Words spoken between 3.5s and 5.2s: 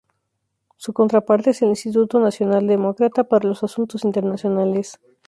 Asuntos Internacionales.